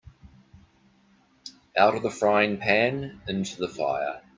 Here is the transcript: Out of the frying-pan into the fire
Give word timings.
Out 1.77 1.93
of 1.95 2.01
the 2.01 2.09
frying-pan 2.09 3.21
into 3.27 3.57
the 3.57 3.67
fire 3.69 4.23